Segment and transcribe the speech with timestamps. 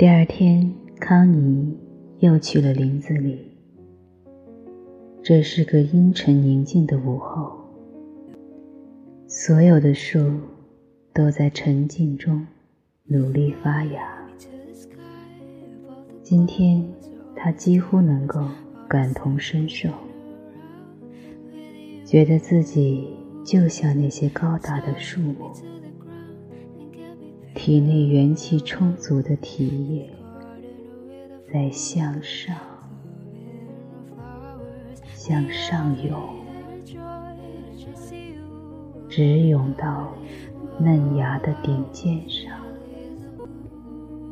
[0.00, 1.76] 第二天，康妮
[2.20, 3.38] 又去了林子里。
[5.22, 7.52] 这是个阴沉宁静的午后，
[9.28, 10.40] 所有的树
[11.12, 12.46] 都在沉静中
[13.04, 14.26] 努力发芽。
[16.22, 16.82] 今天，
[17.36, 18.40] 他几乎能够
[18.88, 19.90] 感同身受，
[22.06, 23.06] 觉得自己
[23.44, 25.50] 就像那些高大的树木，
[27.54, 30.10] 体内元气充足的体液
[31.52, 32.56] 在向上。
[35.12, 36.18] 向上涌，
[39.08, 40.12] 直涌到
[40.78, 42.58] 嫩芽的顶尖上，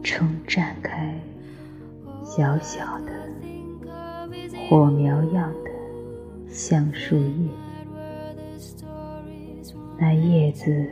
[0.02, 1.14] 冲绽开
[2.24, 3.12] 小小的
[4.68, 5.70] 火苗样的
[6.48, 7.50] 橡树叶。
[9.98, 10.88] 那叶子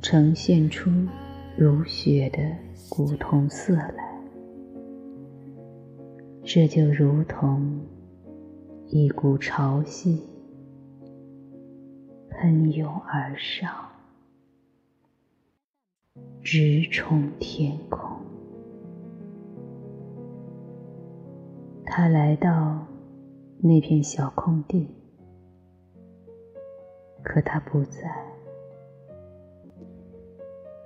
[0.00, 0.90] 呈现出
[1.58, 2.38] 如雪的
[2.90, 4.20] 古铜色来，
[6.44, 7.80] 这就如同。
[8.88, 10.20] 一股潮汐
[12.30, 13.68] 喷涌而上，
[16.40, 18.16] 直冲天空。
[21.84, 22.86] 他来到
[23.58, 24.88] 那片小空地，
[27.24, 28.35] 可他不在。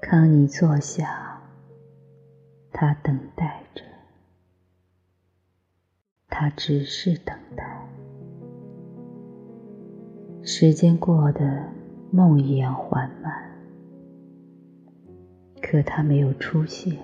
[0.00, 1.40] 康妮坐下，
[2.72, 3.82] 他等待着。
[6.28, 7.86] 他只是等待，
[10.42, 11.68] 时间过得
[12.10, 13.32] 梦一样缓慢，
[15.60, 16.96] 可他没有出现。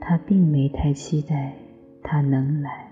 [0.00, 1.54] 他并没太期待
[2.02, 2.90] 他能来，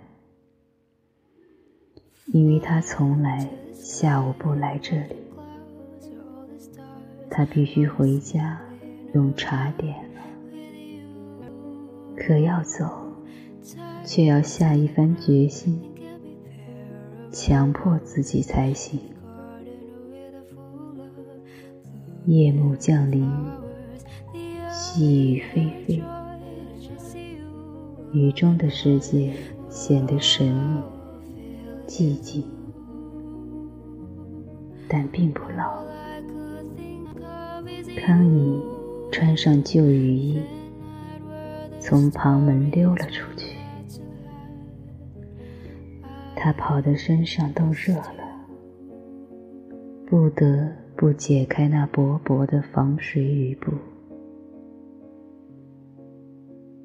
[2.27, 5.17] 因为他从来下午不来这里。
[7.35, 8.61] 他必须回家
[9.15, 10.21] 用茶点了，
[12.15, 12.85] 可要走。
[14.05, 15.81] 却要下一番决心，
[17.31, 18.99] 强迫自己才行。
[22.27, 23.31] 夜幕降临，
[24.69, 26.03] 细雨霏霏，
[28.13, 29.33] 雨中的世界
[29.71, 30.83] 显得神秘、
[31.87, 32.45] 寂静，
[34.89, 35.82] 但并不老。
[38.05, 38.61] 康妮
[39.13, 40.43] 穿上旧雨衣，
[41.79, 43.57] 从旁门溜了出去。
[46.35, 48.45] 他跑得身上都热了，
[50.05, 53.71] 不得不解开那薄薄的防水雨布。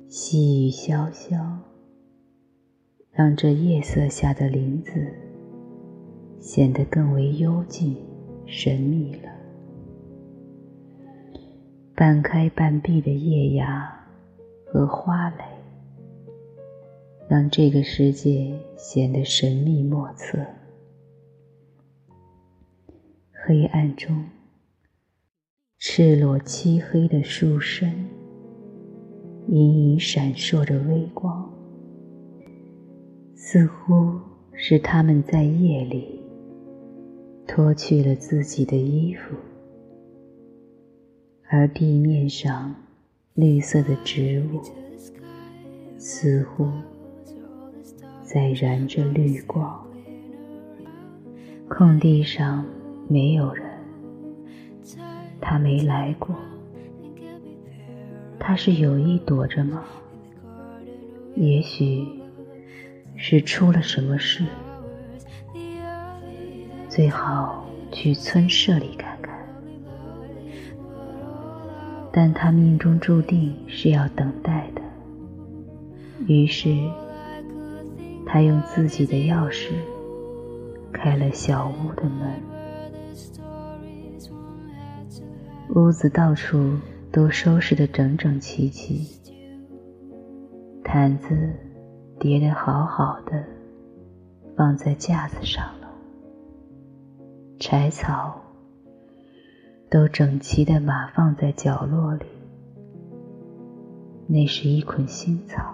[0.07, 1.43] 细雨潇潇，
[3.11, 4.91] 让这夜色下的林子
[6.39, 7.97] 显得更为幽静、
[8.45, 9.36] 神秘了。
[11.99, 13.91] 半开半闭的叶芽
[14.67, 15.37] 和花蕾。
[17.27, 20.37] 让这个世界显得神秘莫测。
[23.33, 24.25] 黑暗中，
[25.79, 27.91] 赤裸漆黑的树身
[29.47, 31.51] 隐隐闪烁着微光，
[33.35, 34.19] 似乎
[34.53, 36.21] 是他们在夜里
[37.47, 39.35] 脱去了自己的衣服，
[41.49, 42.75] 而地面上
[43.33, 44.61] 绿色的植物
[45.97, 46.69] 似乎。
[48.23, 49.87] 在燃着绿光，
[51.69, 52.65] 空地上
[53.07, 53.65] 没有人，
[55.39, 56.35] 他没来过，
[58.37, 59.85] 他是有意躲着吗？
[61.37, 62.05] 也许
[63.15, 64.43] 是出了什么事，
[66.89, 69.16] 最好去村舍里看
[72.19, 74.81] 但他命中注定是要等待的，
[76.25, 76.75] 于是。
[78.25, 79.69] 他用自己的钥匙
[80.91, 82.41] 开了小屋的门，
[85.75, 86.77] 屋子到处
[87.11, 89.07] 都收拾得整整齐齐，
[90.83, 91.53] 毯子
[92.19, 93.45] 叠得好好的，
[94.57, 95.87] 放在架子上了，
[97.59, 98.41] 柴草
[99.89, 102.25] 都整齐地码放在角落里，
[104.27, 105.73] 那是一捆新草。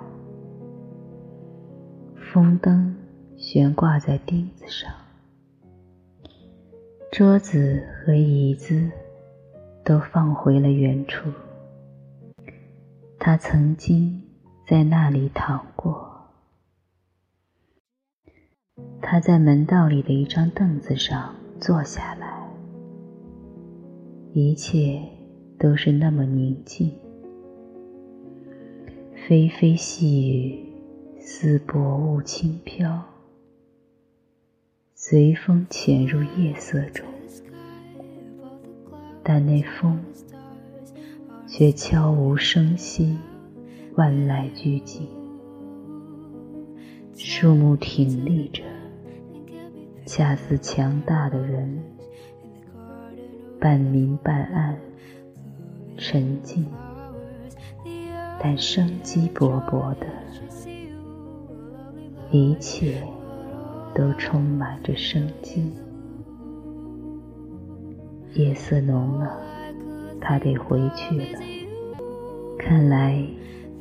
[2.16, 2.96] 风灯
[3.36, 4.92] 悬挂在钉子上，
[7.12, 8.90] 桌子和椅子
[9.84, 11.30] 都放回了原处。
[13.20, 14.22] 他曾经
[14.68, 16.12] 在那里躺过。
[19.02, 22.33] 他在门道里的一张凳子上坐下来，
[24.36, 25.00] 一切
[25.60, 26.92] 都是那么宁静。
[29.16, 30.66] 霏霏细雨
[31.20, 33.04] 似薄雾轻飘，
[34.96, 37.06] 随风潜入夜色中，
[39.22, 40.00] 但那风
[41.46, 43.16] 却悄无声息，
[43.94, 45.02] 万籁俱寂。
[47.14, 48.64] 树木挺立着，
[50.08, 51.80] 恰似强大的人，
[53.64, 54.78] 半明半暗，
[55.98, 56.66] 沉静。
[58.38, 60.08] 但生机勃勃的，
[62.30, 63.02] 一切
[63.96, 65.72] 都充满着生机。
[68.34, 69.40] 夜色浓了，
[70.20, 71.40] 他得回去了。
[72.60, 73.26] 看来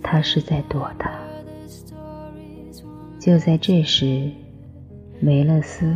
[0.01, 1.11] 他是在躲他。
[3.19, 4.31] 就在这时，
[5.19, 5.93] 梅勒斯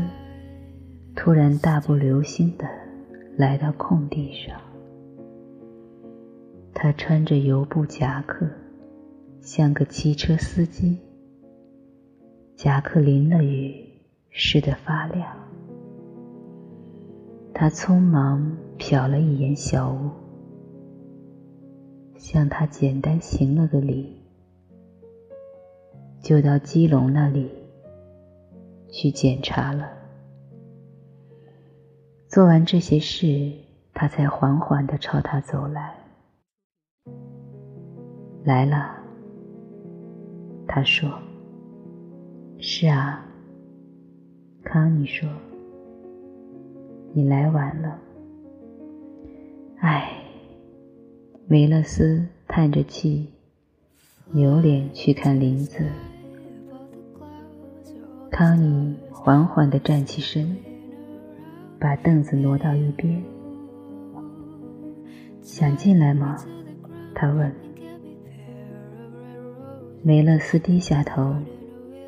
[1.15, 2.67] 突然大步流星的
[3.37, 4.59] 来到空地上。
[6.73, 8.47] 他穿着油布夹克，
[9.41, 10.99] 像个汽车司机。
[12.55, 13.75] 夹克淋了雨，
[14.31, 15.37] 湿得发亮。
[17.53, 20.11] 他匆忙瞟了一眼小屋，
[22.17, 24.17] 向他简单行了个礼，
[26.23, 27.51] 就到基隆那里
[28.89, 29.96] 去检查了。
[32.37, 33.51] 做完这些事，
[33.95, 35.95] 他才缓缓地朝他走来。
[38.45, 38.95] 来了，
[40.69, 41.11] 他说
[42.61, 43.25] ：“是啊。”
[44.63, 45.27] 康妮说
[47.17, 47.99] ：“你来晚了。”
[49.81, 50.13] 唉，
[51.47, 53.31] 梅勒斯叹着气，
[54.31, 55.87] 扭脸去看林子。
[58.31, 60.55] 康妮缓缓地站起身，
[61.79, 63.23] 把凳子挪到一边。
[65.43, 66.37] 想进来吗？
[67.15, 67.53] 他问。
[70.03, 71.35] 梅勒斯低下头，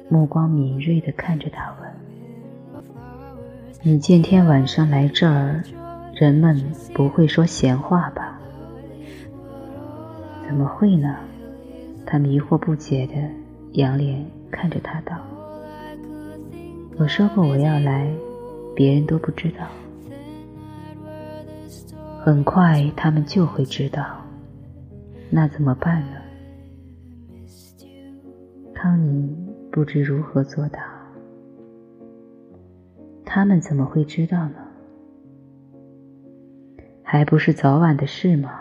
[0.08, 1.90] 目光敏锐地看着他问
[3.82, 5.62] ：“你今天晚上来这儿，
[6.14, 6.62] 人们
[6.94, 8.40] 不会说闲话吧
[10.46, 11.16] ？”“怎么会呢？”
[12.06, 13.14] 他迷惑不解地
[13.72, 15.16] 仰脸看着他道
[16.98, 18.08] ：“我说过我要来，
[18.78, 19.66] 别人都不知道。
[22.20, 24.24] 很快他们就会知道，
[25.30, 26.16] 那怎么办呢？”
[28.72, 29.36] 康妮
[29.72, 30.96] 不知如何作答。
[33.24, 34.54] 他们怎么会知道呢？
[37.02, 38.60] 还不是早晚的事吗？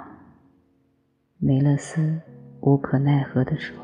[1.38, 2.20] 梅勒斯
[2.62, 3.78] 无可奈何地说。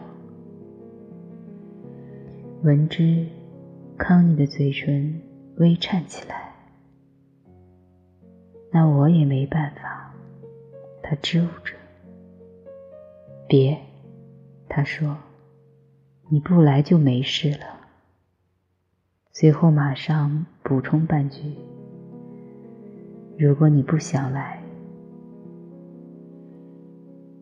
[2.63, 3.27] 闻之，
[3.99, 5.21] 康妮的嘴唇
[5.57, 6.53] 微颤起来。
[8.71, 10.13] 那我也没办法。
[11.01, 11.75] 他支吾着。
[13.47, 13.77] 别，
[14.67, 15.17] 他说。
[16.29, 17.81] 你不来就没事了。
[19.33, 21.53] 随后马上补充半句
[23.37, 24.59] ：“如果你不想来，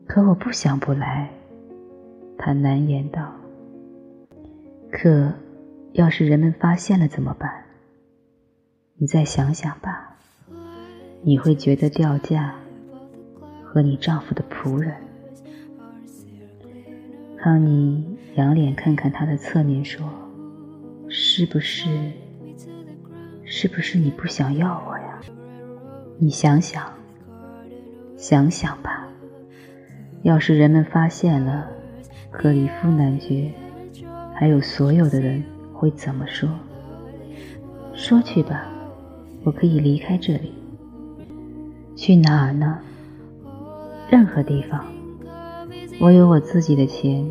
[0.08, 1.30] 可我不想不来。”
[2.38, 3.32] 他难言道
[4.92, 5.32] ：“可
[5.94, 7.61] 要是人们发现了怎么办？
[9.02, 10.16] 你再想想吧。
[11.24, 12.54] 你会觉得掉价，
[13.64, 14.94] 和你丈夫的仆人。”
[17.42, 18.06] 康妮。
[18.36, 20.08] 仰脸看看他的侧面，说
[21.10, 21.90] ：“是不是？
[23.44, 25.20] 是不是你不想要我呀？
[26.18, 26.94] 你想想，
[28.16, 29.10] 想想吧。
[30.22, 31.68] 要是人们发现了，
[32.30, 33.52] 克里夫男爵，
[34.34, 36.48] 还有所有的人会怎么说？
[37.94, 38.66] 说去吧，
[39.44, 40.54] 我可以离开这里。
[41.96, 42.80] 去哪儿呢？
[44.10, 44.86] 任何地方。
[46.00, 47.26] 我有我自己的钱。”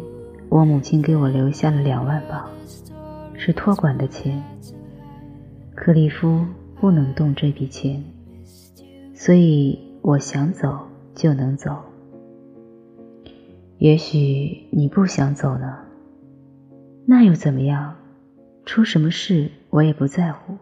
[0.51, 2.51] 我母亲给我留下了两万镑，
[3.35, 4.43] 是托管的钱。
[5.77, 6.45] 克利夫
[6.81, 8.03] 不能动这笔钱，
[9.15, 10.77] 所以我想走
[11.15, 11.77] 就能走。
[13.79, 15.79] 也许你不想走呢，
[17.07, 17.95] 那又怎么样？
[18.67, 20.57] 出什么事我也不在乎。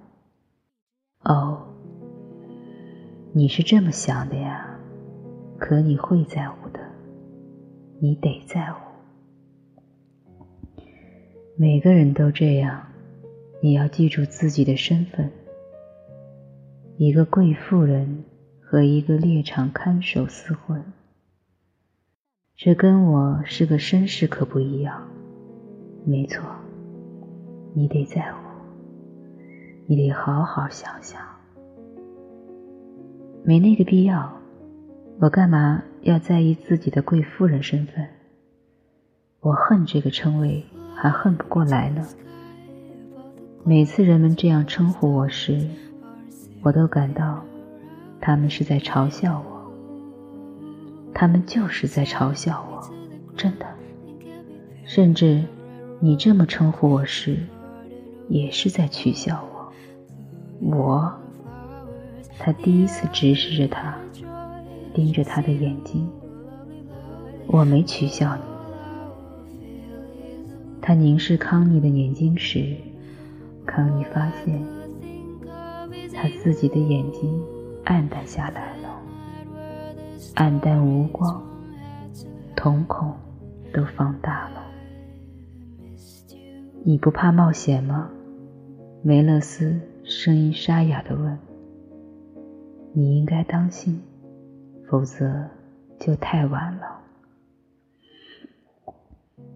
[1.24, 1.66] 哦，
[3.32, 4.64] 你是这么想的呀？
[5.58, 6.78] 可你会在乎的，
[8.00, 8.80] 你得在乎。
[11.56, 12.86] 每个人都这样，
[13.60, 15.32] 你要记住自己的身份：
[16.96, 18.24] 一个贵妇人
[18.60, 20.92] 和一个猎场看守厮混。
[22.54, 25.08] 这跟我是个绅士可不一样。
[26.06, 26.44] 没错，
[27.74, 28.47] 你得在乎，
[29.90, 31.18] 你得好好想想。
[33.42, 34.30] 没那个必要，
[35.18, 38.06] 我干嘛要在意自己的贵妇人身份？
[39.40, 40.62] 我恨这个称谓
[40.94, 42.06] 还恨不过来了。
[43.64, 45.66] 每次人们这样称呼我时，
[46.60, 47.42] 我都感到
[48.20, 49.72] 他们是在嘲笑我。
[51.14, 52.86] 他们就是在嘲笑我，
[53.38, 53.64] 真的。
[54.84, 55.42] 甚至
[55.98, 57.38] 你这么称呼我时，
[58.28, 59.47] 也是在取笑我。
[60.60, 61.12] 我，
[62.38, 63.96] 他第一次直视着他，
[64.92, 66.08] 盯着他的眼睛。
[67.46, 68.42] 我没取笑你。
[70.82, 72.76] 他凝视康妮的眼睛时，
[73.66, 74.62] 康妮发现
[76.14, 77.42] 他自己的眼睛
[77.84, 79.00] 暗淡下来了，
[80.34, 81.42] 暗淡无光，
[82.56, 83.14] 瞳孔
[83.72, 84.64] 都放大了。
[86.84, 88.10] 你不怕冒险吗？
[89.02, 89.78] 梅勒斯
[90.10, 91.38] 声音沙哑地问。
[92.94, 94.02] 你应该当心，
[94.88, 95.46] 否则
[96.00, 96.98] 就太晚了。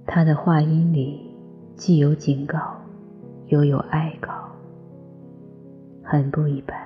[0.06, 1.34] 他的话音里
[1.74, 2.76] 既有警告，
[3.46, 4.30] 又有哀告，
[6.02, 6.76] 很不一般。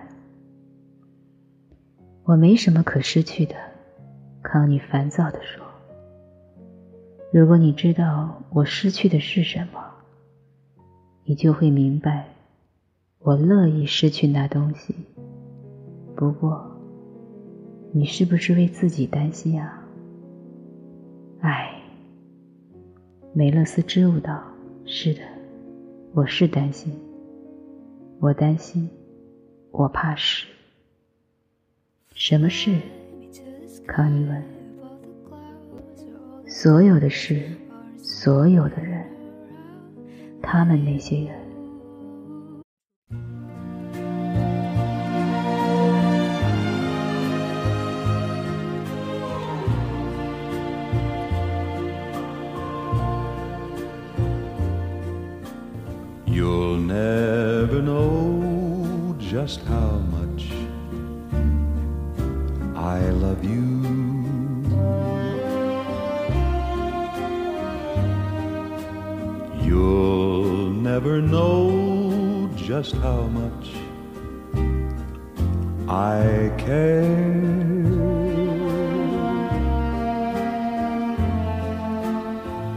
[2.22, 3.56] 我没什么可失去的，
[4.42, 5.66] 康妮烦躁地说。
[7.32, 9.84] 如果你知道我失去的是什么，
[11.24, 12.28] 你就会明白，
[13.26, 14.94] 我乐意失去那东西。
[16.14, 16.64] 不过，
[17.92, 19.84] 你是不是为自己担心啊？
[21.40, 21.72] 唉。
[23.32, 24.40] 梅勒斯支吾道
[24.86, 25.22] ：“是的，
[26.14, 26.92] 我是担心，
[28.20, 28.88] 我担心，
[29.72, 30.46] 我怕死。
[32.14, 32.78] 什么事？”
[33.88, 34.40] 康妮问。
[36.46, 37.42] “所有的事，
[37.98, 39.04] 所有的人，
[40.40, 41.34] 他们那些人。”
[75.88, 77.04] I care.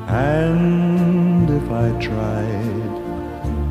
[0.08, 2.92] And if I tried,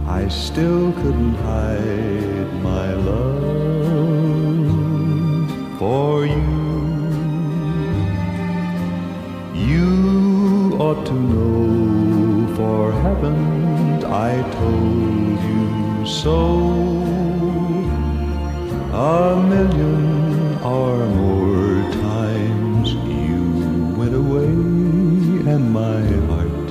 [0.09, 3.29] I still couldn't hide my love
[5.79, 6.59] for you.
[9.55, 16.88] You ought to know, for heaven I told you so.
[18.99, 24.51] A million or more times you went away
[25.53, 26.69] and my heart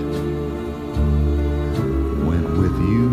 [2.27, 3.07] went with you.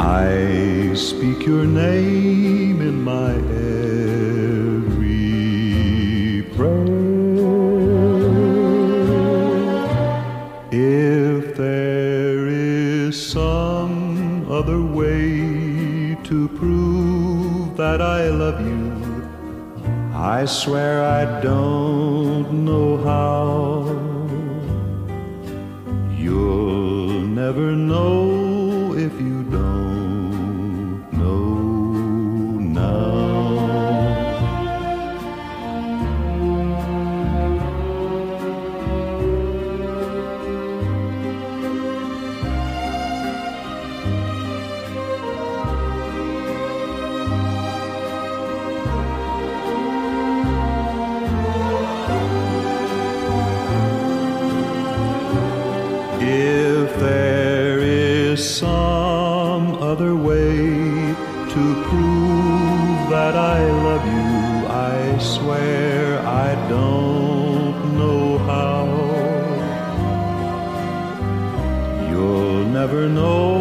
[0.00, 3.43] I speak your name in my
[20.24, 23.73] I swear I don't know how.
[65.34, 68.84] swear I don't know how.
[72.08, 73.53] You'll never know.